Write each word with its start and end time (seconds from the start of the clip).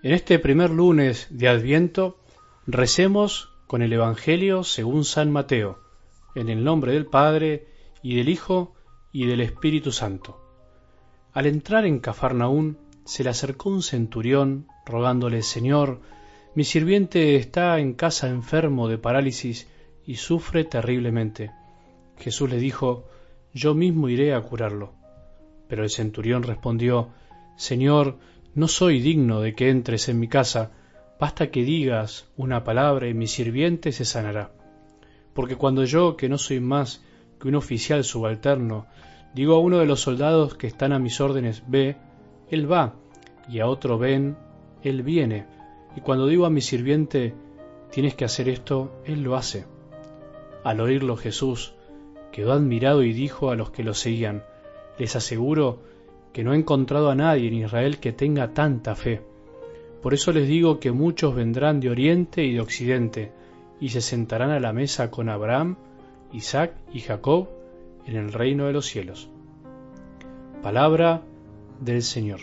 En 0.00 0.12
este 0.12 0.38
primer 0.38 0.70
lunes 0.70 1.26
de 1.28 1.48
Adviento 1.48 2.20
recemos 2.68 3.50
con 3.66 3.82
el 3.82 3.92
Evangelio 3.92 4.62
según 4.62 5.04
San 5.04 5.32
Mateo, 5.32 5.80
en 6.36 6.48
el 6.48 6.62
nombre 6.62 6.92
del 6.92 7.06
Padre 7.06 7.66
y 8.00 8.14
del 8.14 8.28
Hijo 8.28 8.76
y 9.10 9.26
del 9.26 9.40
Espíritu 9.40 9.90
Santo. 9.90 10.40
Al 11.32 11.46
entrar 11.46 11.84
en 11.84 11.98
Cafarnaún 11.98 12.78
se 13.04 13.24
le 13.24 13.30
acercó 13.30 13.70
un 13.70 13.82
centurión 13.82 14.68
rogándole 14.86 15.42
Señor, 15.42 16.00
mi 16.54 16.62
sirviente 16.62 17.34
está 17.34 17.76
en 17.80 17.94
casa 17.94 18.28
enfermo 18.28 18.86
de 18.86 18.98
parálisis 18.98 19.66
y 20.06 20.14
sufre 20.14 20.62
terriblemente. 20.62 21.50
Jesús 22.18 22.48
le 22.48 22.58
dijo, 22.58 23.08
Yo 23.52 23.74
mismo 23.74 24.08
iré 24.08 24.32
a 24.32 24.40
curarlo. 24.42 24.92
Pero 25.68 25.82
el 25.82 25.90
centurión 25.90 26.44
respondió, 26.44 27.08
Señor, 27.56 28.18
no 28.54 28.68
soy 28.68 29.00
digno 29.00 29.40
de 29.40 29.54
que 29.54 29.70
entres 29.70 30.08
en 30.08 30.18
mi 30.18 30.28
casa, 30.28 30.72
basta 31.18 31.50
que 31.50 31.64
digas 31.64 32.28
una 32.36 32.64
palabra 32.64 33.08
y 33.08 33.14
mi 33.14 33.26
sirviente 33.26 33.92
se 33.92 34.04
sanará. 34.04 34.52
Porque 35.34 35.56
cuando 35.56 35.84
yo, 35.84 36.16
que 36.16 36.28
no 36.28 36.38
soy 36.38 36.60
más 36.60 37.04
que 37.40 37.48
un 37.48 37.54
oficial 37.54 38.04
subalterno, 38.04 38.86
digo 39.34 39.54
a 39.54 39.60
uno 39.60 39.78
de 39.78 39.86
los 39.86 40.00
soldados 40.00 40.54
que 40.54 40.66
están 40.66 40.92
a 40.92 40.98
mis 40.98 41.20
órdenes, 41.20 41.62
ve, 41.66 41.96
él 42.50 42.70
va, 42.70 42.94
y 43.48 43.60
a 43.60 43.66
otro 43.66 43.98
ven, 43.98 44.36
él 44.82 45.02
viene, 45.02 45.46
y 45.96 46.00
cuando 46.00 46.26
digo 46.26 46.46
a 46.46 46.50
mi 46.50 46.60
sirviente, 46.60 47.34
tienes 47.90 48.14
que 48.14 48.24
hacer 48.24 48.48
esto, 48.48 49.00
él 49.04 49.22
lo 49.22 49.36
hace. 49.36 49.66
Al 50.64 50.80
oírlo 50.80 51.16
Jesús 51.16 51.74
quedó 52.32 52.52
admirado 52.52 53.02
y 53.02 53.12
dijo 53.12 53.50
a 53.50 53.56
los 53.56 53.70
que 53.70 53.82
lo 53.82 53.94
seguían, 53.94 54.44
les 54.98 55.16
aseguro 55.16 55.82
que 56.32 56.44
no 56.44 56.52
he 56.52 56.56
encontrado 56.56 57.10
a 57.10 57.14
nadie 57.14 57.48
en 57.48 57.54
Israel 57.54 57.98
que 57.98 58.12
tenga 58.12 58.52
tanta 58.54 58.94
fe. 58.94 59.22
Por 60.02 60.14
eso 60.14 60.32
les 60.32 60.46
digo 60.46 60.78
que 60.78 60.92
muchos 60.92 61.34
vendrán 61.34 61.80
de 61.80 61.90
oriente 61.90 62.44
y 62.44 62.54
de 62.54 62.60
occidente, 62.60 63.32
y 63.80 63.90
se 63.90 64.00
sentarán 64.00 64.50
a 64.50 64.60
la 64.60 64.72
mesa 64.72 65.10
con 65.10 65.28
Abraham, 65.28 65.76
Isaac 66.32 66.74
y 66.92 67.00
Jacob 67.00 67.48
en 68.06 68.16
el 68.16 68.32
reino 68.32 68.66
de 68.66 68.72
los 68.72 68.86
cielos. 68.86 69.28
Palabra 70.62 71.22
del 71.80 72.02
Señor. 72.02 72.40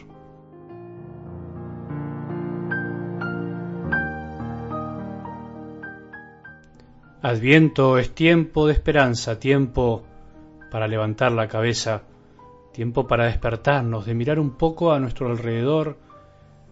Adviento 7.21 7.97
es 7.97 8.13
tiempo 8.13 8.67
de 8.67 8.73
esperanza, 8.73 9.39
tiempo 9.39 10.03
para 10.69 10.87
levantar 10.87 11.31
la 11.31 11.47
cabeza, 11.47 12.03
tiempo 12.75 13.07
para 13.07 13.27
despertarnos, 13.27 14.05
de 14.05 14.13
mirar 14.13 14.37
un 14.37 14.51
poco 14.57 14.91
a 14.91 14.99
nuestro 14.99 15.29
alrededor, 15.29 15.97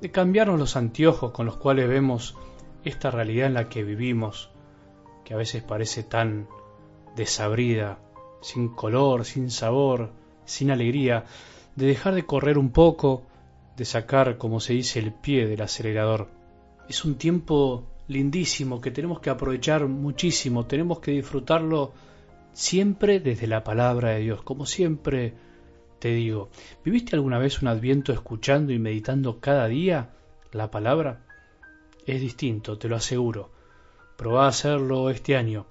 de 0.02 0.12
cambiarnos 0.12 0.60
los 0.60 0.76
anteojos 0.76 1.32
con 1.32 1.46
los 1.46 1.56
cuales 1.56 1.88
vemos 1.88 2.36
esta 2.84 3.10
realidad 3.10 3.48
en 3.48 3.54
la 3.54 3.70
que 3.70 3.86
vivimos, 3.86 4.50
que 5.24 5.34
a 5.34 5.38
veces 5.38 5.64
parece 5.64 6.04
tan 6.04 6.50
desabrida, 7.16 8.00
sin 8.42 8.68
color, 8.68 9.24
sin 9.24 9.50
sabor, 9.50 10.12
sin 10.44 10.72
alegría, 10.72 11.24
de 11.78 11.86
dejar 11.86 12.16
de 12.16 12.26
correr 12.26 12.58
un 12.58 12.72
poco, 12.72 13.24
de 13.78 13.86
sacar, 13.86 14.38
como 14.38 14.60
se 14.60 14.74
dice, 14.74 15.00
el 15.00 15.14
pie 15.14 15.48
del 15.48 15.62
acelerador. 15.62 16.28
Es 16.90 17.06
un 17.06 17.16
tiempo 17.16 17.86
lindísimo 18.10 18.82
que 18.82 18.92
tenemos 18.92 19.22
que 19.22 19.30
aprovechar 19.30 19.88
muchísimo, 19.88 20.66
tenemos 20.66 21.00
que 21.00 21.12
disfrutarlo 21.12 21.94
siempre 22.52 23.22
desde 23.22 23.48
la 23.48 23.64
palabra 23.64 24.10
de 24.10 24.20
Dios, 24.20 24.42
como 24.44 24.66
siempre 24.66 25.53
te 26.04 26.10
digo, 26.10 26.50
¿viviste 26.84 27.16
alguna 27.16 27.38
vez 27.38 27.62
un 27.62 27.70
adviento 27.70 28.12
escuchando 28.12 28.74
y 28.74 28.78
meditando 28.78 29.40
cada 29.40 29.70
día 29.70 30.10
la 30.52 30.70
palabra? 30.70 31.22
Es 32.06 32.20
distinto, 32.20 32.78
te 32.78 32.90
lo 32.90 32.98
aseguro. 32.98 33.52
Probá 34.18 34.44
a 34.44 34.50
hacerlo 34.50 35.10
este 35.10 35.38
año. 35.38 35.66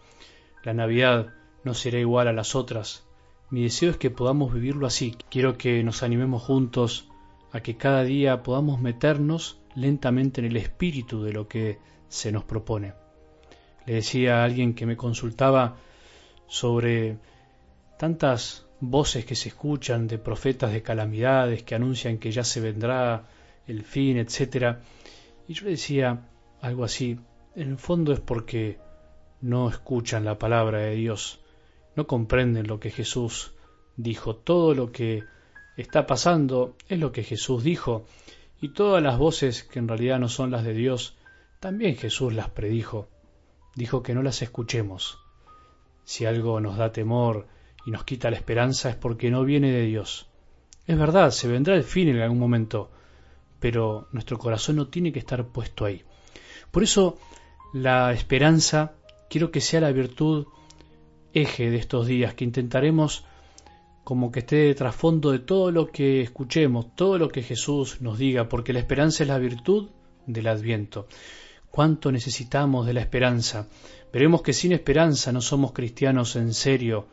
La 0.64 0.72
Navidad 0.72 1.34
no 1.64 1.74
será 1.74 1.98
igual 1.98 2.28
a 2.28 2.32
las 2.32 2.54
otras. 2.54 3.04
Mi 3.50 3.64
deseo 3.64 3.90
es 3.90 3.98
que 3.98 4.08
podamos 4.08 4.54
vivirlo 4.54 4.86
así. 4.86 5.18
Quiero 5.30 5.58
que 5.58 5.84
nos 5.84 6.02
animemos 6.02 6.42
juntos 6.42 7.10
a 7.52 7.60
que 7.60 7.76
cada 7.76 8.02
día 8.02 8.42
podamos 8.42 8.80
meternos 8.80 9.58
lentamente 9.74 10.40
en 10.40 10.46
el 10.46 10.56
espíritu 10.56 11.22
de 11.22 11.34
lo 11.34 11.46
que 11.46 11.78
se 12.08 12.32
nos 12.32 12.44
propone. 12.44 12.94
Le 13.84 13.96
decía 13.96 14.40
a 14.40 14.44
alguien 14.44 14.72
que 14.72 14.86
me 14.86 14.96
consultaba 14.96 15.76
sobre 16.46 17.18
tantas 17.98 18.64
voces 18.82 19.24
que 19.24 19.36
se 19.36 19.48
escuchan 19.50 20.08
de 20.08 20.18
profetas 20.18 20.72
de 20.72 20.82
calamidades 20.82 21.62
que 21.62 21.76
anuncian 21.76 22.18
que 22.18 22.32
ya 22.32 22.42
se 22.42 22.60
vendrá 22.60 23.28
el 23.68 23.84
fin, 23.84 24.16
etcétera. 24.16 24.80
Y 25.46 25.54
yo 25.54 25.66
decía 25.66 26.28
algo 26.60 26.82
así, 26.82 27.16
en 27.54 27.70
el 27.70 27.78
fondo 27.78 28.12
es 28.12 28.18
porque 28.18 28.80
no 29.40 29.68
escuchan 29.68 30.24
la 30.24 30.36
palabra 30.36 30.78
de 30.80 30.96
Dios, 30.96 31.40
no 31.94 32.08
comprenden 32.08 32.66
lo 32.66 32.80
que 32.80 32.90
Jesús 32.90 33.54
dijo, 33.96 34.34
todo 34.34 34.74
lo 34.74 34.90
que 34.90 35.22
está 35.76 36.04
pasando 36.04 36.76
es 36.88 36.98
lo 36.98 37.12
que 37.12 37.22
Jesús 37.22 37.62
dijo, 37.62 38.04
y 38.60 38.70
todas 38.70 39.00
las 39.00 39.16
voces 39.16 39.62
que 39.62 39.78
en 39.78 39.86
realidad 39.86 40.18
no 40.18 40.28
son 40.28 40.50
las 40.50 40.64
de 40.64 40.74
Dios, 40.74 41.16
también 41.60 41.94
Jesús 41.94 42.32
las 42.32 42.50
predijo, 42.50 43.08
dijo 43.76 44.02
que 44.02 44.14
no 44.14 44.24
las 44.24 44.42
escuchemos. 44.42 45.20
Si 46.04 46.26
algo 46.26 46.60
nos 46.60 46.76
da 46.76 46.90
temor, 46.90 47.46
y 47.84 47.90
nos 47.90 48.04
quita 48.04 48.30
la 48.30 48.36
esperanza 48.36 48.90
es 48.90 48.96
porque 48.96 49.30
no 49.30 49.44
viene 49.44 49.72
de 49.72 49.82
Dios. 49.82 50.28
Es 50.86 50.98
verdad, 50.98 51.30
se 51.30 51.48
vendrá 51.48 51.74
el 51.74 51.84
fin 51.84 52.08
en 52.08 52.20
algún 52.20 52.38
momento, 52.38 52.90
pero 53.60 54.08
nuestro 54.12 54.38
corazón 54.38 54.76
no 54.76 54.88
tiene 54.88 55.12
que 55.12 55.18
estar 55.18 55.46
puesto 55.46 55.84
ahí. 55.84 56.02
Por 56.70 56.82
eso 56.82 57.18
la 57.72 58.12
esperanza 58.12 58.94
quiero 59.28 59.50
que 59.50 59.60
sea 59.60 59.80
la 59.80 59.92
virtud 59.92 60.46
eje 61.32 61.70
de 61.70 61.78
estos 61.78 62.06
días, 62.06 62.34
que 62.34 62.44
intentaremos 62.44 63.24
como 64.04 64.32
que 64.32 64.40
esté 64.40 64.56
de 64.56 64.74
trasfondo 64.74 65.30
de 65.30 65.38
todo 65.38 65.70
lo 65.70 65.86
que 65.86 66.22
escuchemos, 66.22 66.94
todo 66.96 67.18
lo 67.18 67.28
que 67.28 67.42
Jesús 67.42 68.00
nos 68.00 68.18
diga, 68.18 68.48
porque 68.48 68.72
la 68.72 68.80
esperanza 68.80 69.22
es 69.22 69.28
la 69.28 69.38
virtud 69.38 69.90
del 70.26 70.48
adviento. 70.48 71.06
¿Cuánto 71.70 72.12
necesitamos 72.12 72.86
de 72.86 72.94
la 72.94 73.00
esperanza? 73.00 73.68
Veremos 74.12 74.42
que 74.42 74.52
sin 74.52 74.72
esperanza 74.72 75.32
no 75.32 75.40
somos 75.40 75.72
cristianos 75.72 76.36
en 76.36 76.52
serio, 76.52 77.06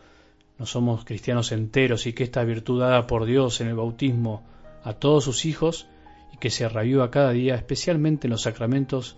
no 0.60 0.66
somos 0.66 1.06
cristianos 1.06 1.54
enteros 1.54 2.06
y 2.06 2.14
que 2.14 2.24
esta 2.26 2.44
virtud 2.44 2.82
dada 2.82 3.08
por 3.08 3.26
Dios 3.26 3.62
en 3.62 3.70
el 3.70 3.76
bautismo 3.76 4.44
a 4.84 4.94
todos 4.94 5.24
sus 5.24 5.46
hijos 5.46 5.88
y 6.34 6.38
que 6.38 6.50
se 6.50 6.68
reviva 6.68 7.10
cada 7.10 7.32
día, 7.32 7.56
especialmente 7.56 8.28
en 8.28 8.32
los 8.32 8.42
sacramentos, 8.42 9.16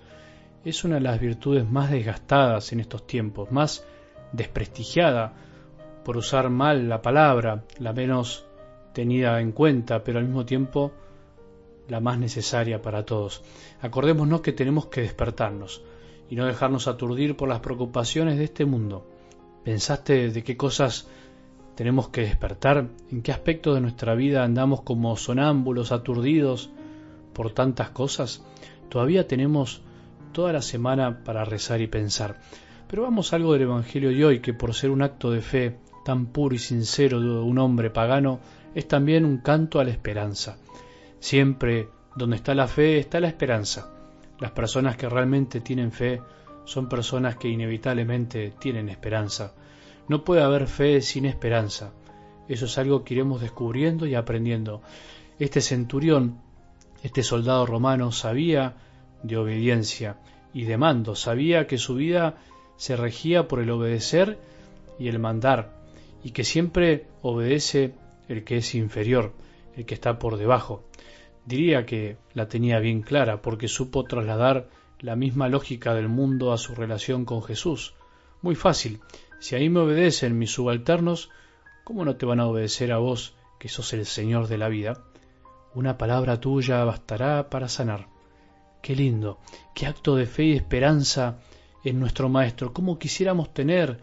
es 0.64 0.84
una 0.84 0.96
de 0.96 1.02
las 1.02 1.20
virtudes 1.20 1.68
más 1.68 1.90
desgastadas 1.90 2.72
en 2.72 2.80
estos 2.80 3.08
tiempos, 3.08 3.52
más 3.52 3.84
desprestigiada 4.32 5.34
por 6.06 6.16
usar 6.16 6.52
mal 6.52 6.88
la 6.88 7.02
palabra, 7.02 7.64
la 7.80 7.92
menos 7.92 8.46
tenida 8.94 9.42
en 9.42 9.52
cuenta, 9.52 10.04
pero 10.04 10.20
al 10.20 10.26
mismo 10.26 10.46
tiempo 10.46 10.92
la 11.88 12.00
más 12.00 12.20
necesaria 12.20 12.84
para 12.84 13.04
todos. 13.04 13.44
Acordémonos 13.82 14.42
que 14.42 14.54
tenemos 14.54 14.86
que 14.86 15.02
despertarnos 15.02 15.82
y 16.30 16.36
no 16.36 16.46
dejarnos 16.46 16.88
aturdir 16.88 17.36
por 17.36 17.50
las 17.50 17.62
preocupaciones 17.62 18.38
de 18.38 18.44
este 18.44 18.66
mundo. 18.66 19.08
¿Pensaste 19.64 20.30
de 20.30 20.44
qué 20.44 20.56
cosas 20.56 21.08
tenemos 21.82 22.10
que 22.10 22.22
despertar, 22.22 22.90
en 23.12 23.24
qué 23.24 23.32
aspecto 23.32 23.74
de 23.74 23.82
nuestra 23.82 24.14
vida 24.14 24.44
andamos 24.44 24.82
como 24.82 25.18
sonámbulos, 25.18 25.92
aturdidos 25.92 26.70
por 27.34 27.54
tantas 27.54 27.90
cosas. 27.90 28.46
Todavía 28.88 29.26
tenemos 29.26 29.82
toda 30.32 30.54
la 30.54 30.62
semana 30.62 31.24
para 31.24 31.44
rezar 31.44 31.82
y 31.82 31.88
pensar. 31.88 32.40
Pero 32.88 33.02
vamos 33.02 33.34
a 33.34 33.38
algo 33.38 33.54
del 33.54 33.64
Evangelio 33.64 34.12
de 34.12 34.24
hoy, 34.24 34.42
que 34.42 34.54
por 34.54 34.76
ser 34.76 34.92
un 34.92 35.02
acto 35.02 35.32
de 35.32 35.42
fe 35.42 35.80
tan 36.06 36.28
puro 36.28 36.54
y 36.54 36.60
sincero 36.60 37.20
de 37.20 37.40
un 37.40 37.58
hombre 37.58 37.90
pagano, 37.90 38.42
es 38.76 38.88
también 38.88 39.26
un 39.26 39.40
canto 39.40 39.80
a 39.80 39.84
la 39.84 39.90
esperanza. 39.90 40.60
Siempre 41.20 41.88
donde 42.16 42.36
está 42.36 42.54
la 42.54 42.68
fe 42.68 43.00
está 43.00 43.20
la 43.20 43.28
esperanza. 43.28 43.92
Las 44.40 44.52
personas 44.52 44.98
que 44.98 45.10
realmente 45.10 45.62
tienen 45.62 45.92
fe 45.92 46.22
son 46.64 46.88
personas 46.88 47.38
que 47.38 47.48
inevitablemente 47.48 48.54
tienen 48.60 48.88
esperanza. 48.88 49.56
No 50.08 50.24
puede 50.24 50.42
haber 50.42 50.68
fe 50.68 51.02
sin 51.02 51.26
esperanza. 51.26 51.94
Eso 52.48 52.66
es 52.66 52.78
algo 52.78 53.04
que 53.04 53.14
iremos 53.14 53.42
descubriendo 53.42 54.06
y 54.06 54.16
aprendiendo. 54.16 54.82
Este 55.40 55.62
centurión, 55.62 56.42
este 57.04 57.24
soldado 57.24 57.66
romano, 57.66 58.12
sabía 58.12 58.76
de 59.24 59.38
obediencia 59.38 60.18
y 60.54 60.66
de 60.66 60.78
mando, 60.78 61.16
sabía 61.16 61.68
que 61.68 61.78
su 61.78 61.96
vida 61.96 62.38
se 62.76 62.96
regía 62.96 63.48
por 63.48 63.60
el 63.60 63.70
obedecer 63.70 64.40
y 65.00 65.08
el 65.08 65.20
mandar, 65.20 65.72
y 66.24 66.32
que 66.32 66.44
siempre 66.44 67.08
obedece 67.22 67.94
el 68.28 68.44
que 68.44 68.58
es 68.58 68.76
inferior, 68.76 69.34
el 69.76 69.86
que 69.86 69.94
está 69.94 70.20
por 70.20 70.38
debajo. 70.38 70.84
Diría 71.46 71.86
que 71.86 72.18
la 72.34 72.48
tenía 72.48 72.80
bien 72.80 73.02
clara 73.02 73.42
porque 73.42 73.68
supo 73.68 74.04
trasladar 74.04 74.70
la 75.00 75.16
misma 75.16 75.50
lógica 75.50 75.96
del 75.96 76.08
mundo 76.08 76.54
a 76.54 76.58
su 76.58 76.76
relación 76.76 77.26
con 77.26 77.42
Jesús. 77.42 77.96
Muy 78.42 78.56
fácil, 78.56 79.00
si 79.42 79.56
a 79.56 79.60
mí 79.60 79.70
me 79.70 79.82
obedecen 79.82 80.38
mis 80.38 80.52
subalternos, 80.52 81.30
¿cómo 81.84 82.06
no 82.06 82.16
te 82.16 82.26
van 82.26 82.40
a 82.40 82.48
obedecer 82.48 82.92
a 82.92 83.00
vos, 83.00 83.36
que 83.60 83.68
sos 83.68 83.92
el 83.92 84.06
Señor 84.06 84.48
de 84.48 84.58
la 84.58 84.70
vida? 84.70 85.04
Una 85.74 85.98
palabra 85.98 86.40
tuya 86.40 86.84
bastará 86.84 87.50
para 87.50 87.68
sanar. 87.68 88.08
Qué 88.82 88.96
lindo, 88.96 89.40
qué 89.76 89.88
acto 89.88 90.16
de 90.16 90.28
fe 90.28 90.44
y 90.44 90.54
esperanza 90.54 91.40
en 91.84 92.00
nuestro 92.00 92.30
Maestro. 92.30 92.72
¿Cómo 92.72 93.00
quisiéramos 93.00 93.54
tener 93.54 94.00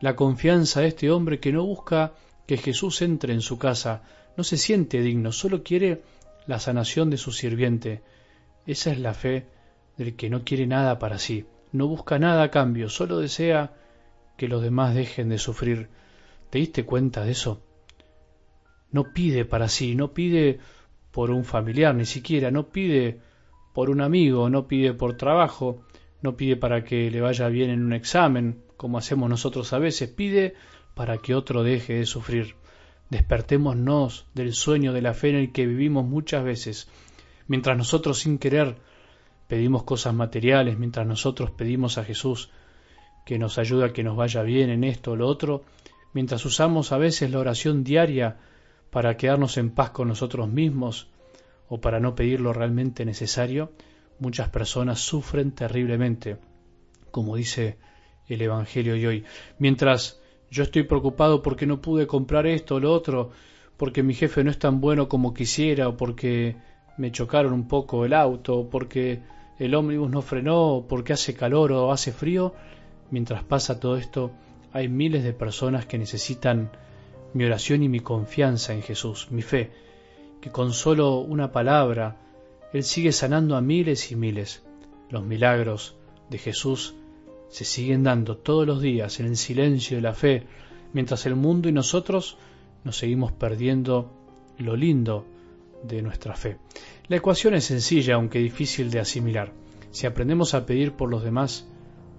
la 0.00 0.14
confianza 0.14 0.80
de 0.80 0.88
este 0.88 1.10
hombre 1.10 1.40
que 1.40 1.52
no 1.52 1.64
busca 1.64 2.12
que 2.46 2.56
Jesús 2.56 3.02
entre 3.02 3.32
en 3.32 3.40
su 3.40 3.58
casa, 3.58 4.02
no 4.36 4.44
se 4.44 4.56
siente 4.56 5.00
digno, 5.00 5.32
solo 5.32 5.64
quiere 5.64 6.02
la 6.46 6.60
sanación 6.60 7.10
de 7.10 7.16
su 7.16 7.32
sirviente. 7.32 8.02
Esa 8.66 8.92
es 8.92 9.00
la 9.00 9.14
fe 9.14 9.46
del 9.96 10.14
que 10.14 10.30
no 10.30 10.44
quiere 10.44 10.66
nada 10.66 10.98
para 11.00 11.18
sí, 11.18 11.46
no 11.72 11.88
busca 11.88 12.18
nada 12.18 12.44
a 12.44 12.50
cambio, 12.50 12.88
solo 12.88 13.18
desea 13.18 13.72
que 14.36 14.48
los 14.48 14.62
demás 14.62 14.94
dejen 14.94 15.28
de 15.28 15.38
sufrir. 15.38 15.88
¿Te 16.50 16.58
diste 16.58 16.84
cuenta 16.84 17.24
de 17.24 17.32
eso? 17.32 17.62
No 18.92 19.12
pide 19.12 19.44
para 19.44 19.68
sí, 19.68 19.94
no 19.94 20.12
pide 20.12 20.58
por 21.10 21.30
un 21.30 21.44
familiar 21.44 21.94
ni 21.94 22.04
siquiera, 22.04 22.50
no 22.50 22.68
pide 22.68 23.20
por 23.72 23.90
un 23.90 24.00
amigo, 24.00 24.48
no 24.48 24.68
pide 24.68 24.94
por 24.94 25.16
trabajo, 25.16 25.82
no 26.22 26.36
pide 26.36 26.56
para 26.56 26.84
que 26.84 27.10
le 27.10 27.20
vaya 27.20 27.48
bien 27.48 27.70
en 27.70 27.84
un 27.84 27.92
examen, 27.92 28.62
como 28.76 28.98
hacemos 28.98 29.28
nosotros 29.28 29.72
a 29.72 29.78
veces, 29.78 30.08
pide 30.08 30.54
para 30.94 31.18
que 31.18 31.34
otro 31.34 31.62
deje 31.62 31.94
de 31.94 32.06
sufrir. 32.06 32.54
Despertémonos 33.10 34.26
del 34.34 34.54
sueño 34.54 34.92
de 34.92 35.02
la 35.02 35.14
fe 35.14 35.30
en 35.30 35.36
el 35.36 35.52
que 35.52 35.66
vivimos 35.66 36.06
muchas 36.06 36.42
veces, 36.42 36.88
mientras 37.46 37.76
nosotros 37.76 38.18
sin 38.18 38.38
querer 38.38 38.76
pedimos 39.46 39.84
cosas 39.84 40.14
materiales, 40.14 40.78
mientras 40.78 41.06
nosotros 41.06 41.50
pedimos 41.50 41.98
a 41.98 42.04
Jesús 42.04 42.50
que 43.26 43.40
nos 43.40 43.58
ayude 43.58 43.84
a 43.84 43.92
que 43.92 44.04
nos 44.04 44.16
vaya 44.16 44.42
bien 44.42 44.70
en 44.70 44.84
esto 44.84 45.10
o 45.10 45.16
lo 45.16 45.26
otro, 45.26 45.64
mientras 46.12 46.44
usamos 46.44 46.92
a 46.92 46.96
veces 46.96 47.32
la 47.32 47.40
oración 47.40 47.82
diaria 47.82 48.36
para 48.90 49.16
quedarnos 49.16 49.58
en 49.58 49.70
paz 49.70 49.90
con 49.90 50.06
nosotros 50.06 50.48
mismos 50.48 51.08
o 51.68 51.80
para 51.80 51.98
no 51.98 52.14
pedir 52.14 52.40
lo 52.40 52.52
realmente 52.52 53.04
necesario, 53.04 53.72
muchas 54.20 54.48
personas 54.50 55.00
sufren 55.00 55.50
terriblemente, 55.50 56.36
como 57.10 57.34
dice 57.34 57.78
el 58.28 58.40
Evangelio 58.42 58.94
de 58.94 59.08
hoy. 59.08 59.24
Mientras 59.58 60.20
yo 60.48 60.62
estoy 60.62 60.84
preocupado 60.84 61.42
porque 61.42 61.66
no 61.66 61.80
pude 61.80 62.06
comprar 62.06 62.46
esto 62.46 62.76
o 62.76 62.80
lo 62.80 62.92
otro, 62.92 63.32
porque 63.76 64.04
mi 64.04 64.14
jefe 64.14 64.44
no 64.44 64.52
es 64.52 64.58
tan 64.60 64.80
bueno 64.80 65.08
como 65.08 65.34
quisiera, 65.34 65.88
o 65.88 65.96
porque 65.96 66.54
me 66.96 67.10
chocaron 67.10 67.52
un 67.52 67.66
poco 67.66 68.04
el 68.04 68.14
auto, 68.14 68.56
o 68.56 68.70
porque 68.70 69.20
el 69.58 69.74
ómnibus 69.74 70.10
no 70.10 70.22
frenó, 70.22 70.76
o 70.76 70.86
porque 70.86 71.12
hace 71.12 71.34
calor 71.34 71.72
o 71.72 71.90
hace 71.90 72.12
frío, 72.12 72.54
mientras 73.10 73.42
pasa 73.44 73.80
todo 73.80 73.96
esto, 73.96 74.32
hay 74.72 74.88
miles 74.88 75.24
de 75.24 75.32
personas 75.32 75.86
que 75.86 75.98
necesitan 75.98 76.70
mi 77.34 77.44
oración 77.44 77.82
y 77.82 77.88
mi 77.88 78.00
confianza 78.00 78.72
en 78.72 78.82
Jesús, 78.82 79.28
mi 79.30 79.42
fe, 79.42 79.70
que 80.40 80.50
con 80.50 80.72
solo 80.72 81.18
una 81.18 81.52
palabra 81.52 82.16
Él 82.72 82.82
sigue 82.82 83.12
sanando 83.12 83.56
a 83.56 83.60
miles 83.60 84.12
y 84.12 84.16
miles. 84.16 84.62
Los 85.10 85.24
milagros 85.24 85.96
de 86.30 86.38
Jesús 86.38 86.94
se 87.48 87.64
siguen 87.64 88.02
dando 88.02 88.36
todos 88.36 88.66
los 88.66 88.80
días 88.80 89.20
en 89.20 89.26
el 89.26 89.36
silencio 89.36 89.96
de 89.96 90.02
la 90.02 90.14
fe, 90.14 90.46
mientras 90.92 91.26
el 91.26 91.36
mundo 91.36 91.68
y 91.68 91.72
nosotros 91.72 92.38
nos 92.84 92.96
seguimos 92.96 93.32
perdiendo 93.32 94.12
lo 94.58 94.76
lindo 94.76 95.26
de 95.82 96.02
nuestra 96.02 96.34
fe. 96.34 96.58
La 97.08 97.16
ecuación 97.16 97.54
es 97.54 97.64
sencilla, 97.64 98.14
aunque 98.14 98.38
difícil 98.38 98.90
de 98.90 99.00
asimilar. 99.00 99.52
Si 99.90 100.06
aprendemos 100.06 100.54
a 100.54 100.66
pedir 100.66 100.92
por 100.92 101.08
los 101.08 101.22
demás, 101.22 101.68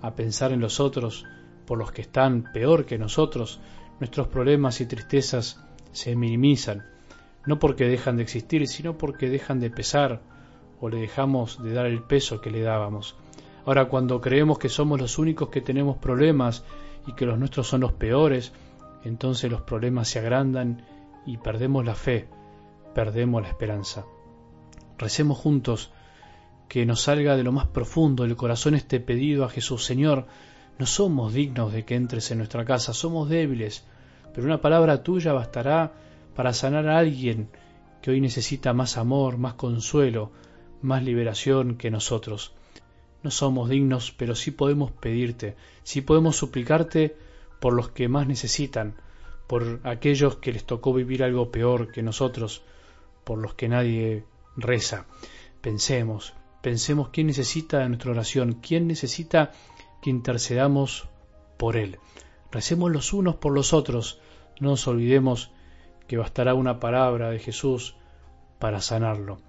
a 0.02 0.16
pensar 0.16 0.52
en 0.52 0.60
los 0.60 0.80
otros, 0.80 1.26
por 1.66 1.78
los 1.78 1.92
que 1.92 2.02
están 2.02 2.52
peor 2.54 2.86
que 2.86 2.98
nosotros, 2.98 3.60
nuestros 4.00 4.28
problemas 4.28 4.80
y 4.82 4.86
tristezas 4.86 5.64
se 5.92 6.16
minimizan, 6.16 6.86
no 7.46 7.60
porque 7.60 7.88
dejan 7.88 8.18
de 8.18 8.24
existir, 8.24 8.68
sino 8.68 8.98
porque 8.98 9.30
dejan 9.30 9.60
de 9.60 9.70
pesar 9.70 10.22
o 10.80 10.90
le 10.90 10.98
dejamos 10.98 11.62
de 11.64 11.74
dar 11.74 11.86
el 11.86 12.04
peso 12.04 12.42
que 12.42 12.52
le 12.52 12.62
dábamos. 12.62 13.16
Ahora, 13.66 13.90
cuando 13.90 14.22
creemos 14.22 14.60
que 14.60 14.70
somos 14.70 15.00
los 15.00 15.18
únicos 15.18 15.50
que 15.50 15.62
tenemos 15.62 15.98
problemas 15.98 16.64
y 17.06 17.14
que 17.14 17.26
los 17.26 17.40
nuestros 17.40 17.68
son 17.68 17.82
los 17.82 17.94
peores, 17.94 18.54
entonces 19.04 19.52
los 19.52 19.62
problemas 19.62 20.08
se 20.08 20.20
agrandan 20.20 20.86
y 21.26 21.38
perdemos 21.38 21.86
la 21.86 21.96
fe, 21.96 22.28
perdemos 22.94 23.42
la 23.42 23.50
esperanza. 23.50 24.06
Recemos 24.98 25.38
juntos 25.38 25.92
que 26.68 26.86
nos 26.86 27.02
salga 27.02 27.36
de 27.36 27.44
lo 27.44 27.52
más 27.52 27.68
profundo 27.68 28.24
del 28.24 28.36
corazón 28.36 28.76
este 28.76 29.00
pedido 29.00 29.46
a 29.46 29.50
Jesús, 29.50 29.86
Señor, 29.86 30.28
no 30.80 30.86
somos 30.86 31.34
dignos 31.34 31.74
de 31.74 31.86
que 31.86 31.96
entres 31.96 32.30
en 32.32 32.40
nuestra 32.40 32.66
casa, 32.66 32.94
somos 32.94 33.30
débiles, 33.30 33.86
pero 34.34 34.46
una 34.46 34.62
palabra 34.62 35.02
tuya 35.04 35.34
bastará 35.34 35.94
para 36.36 36.54
sanar 36.54 36.88
a 36.88 37.00
alguien 37.00 37.50
que 38.02 38.12
hoy 38.12 38.22
necesita 38.22 38.74
más 38.74 38.98
amor, 38.98 39.38
más 39.38 39.56
consuelo, 39.56 40.32
más 40.82 41.04
liberación 41.04 41.78
que 41.78 41.90
nosotros. 41.90 42.54
No 43.24 43.32
somos 43.32 43.70
dignos, 43.70 44.12
pero 44.12 44.36
sí 44.36 44.52
podemos 44.52 44.92
pedirte, 44.92 45.56
sí 45.84 46.02
podemos 46.02 46.36
suplicarte 46.36 47.18
por 47.60 47.74
los 47.74 47.90
que 47.90 48.08
más 48.08 48.28
necesitan, 48.28 48.96
por 49.48 49.80
aquellos 49.84 50.38
que 50.38 50.54
les 50.54 50.66
tocó 50.66 50.94
vivir 50.94 51.24
algo 51.24 51.52
peor 51.52 51.92
que 51.92 52.04
nosotros, 52.04 52.62
por 53.24 53.40
los 53.40 53.56
que 53.56 53.70
nadie 53.70 54.24
reza. 54.56 55.08
Pensemos, 55.62 56.34
pensemos 56.62 57.10
quién 57.10 57.28
necesita 57.28 57.80
de 57.80 57.90
nuestra 57.90 58.12
oración, 58.12 58.54
quién 58.62 58.88
necesita 58.88 59.52
que 60.02 60.10
intercedamos 60.10 61.08
por 61.58 61.76
él. 61.76 62.00
Recemos 62.52 62.92
los 62.92 63.14
unos 63.14 63.36
por 63.36 63.54
los 63.54 63.74
otros, 63.74 64.20
no 64.60 64.72
nos 64.72 64.88
olvidemos 64.88 65.52
que 66.08 66.18
bastará 66.18 66.54
una 66.54 66.80
palabra 66.80 67.30
de 67.30 67.40
Jesús 67.40 67.96
para 68.60 68.82
sanarlo. 68.82 69.40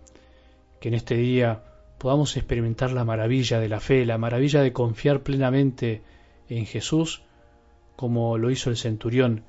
Que 0.81 0.88
en 0.88 0.94
este 0.94 1.16
día 1.16 1.64
podamos 1.99 2.37
experimentar 2.37 2.93
la 2.93 3.05
maravilla 3.05 3.61
de 3.61 3.69
la 3.69 3.81
fe, 3.81 4.04
la 4.04 4.19
maravilla 4.19 4.62
de 4.62 4.72
confiar 4.72 5.22
plenamente 5.22 6.02
en 6.49 6.66
Jesús, 6.66 7.22
como 7.96 8.38
lo 8.38 8.50
hizo 8.50 8.70
el 8.70 8.76
centurión, 8.76 9.44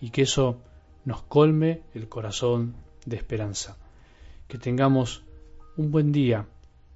y 0.00 0.10
que 0.10 0.22
eso 0.22 0.58
nos 1.04 1.22
colme 1.22 1.82
el 1.94 2.08
corazón 2.08 2.74
de 3.04 3.16
esperanza. 3.16 3.76
Que 4.48 4.58
tengamos 4.58 5.24
un 5.76 5.90
buen 5.90 6.12
día 6.12 6.46